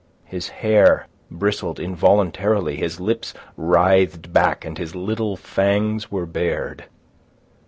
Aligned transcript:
His 0.25 0.49
hair 0.49 1.05
bristled 1.29 1.79
involuntarily; 1.79 2.75
his 2.75 2.99
lips 2.99 3.35
writhed 3.55 4.33
back 4.33 4.65
and 4.65 4.75
his 4.79 4.95
little 4.95 5.35
fangs 5.37 6.09
were 6.11 6.25
bared. 6.25 6.85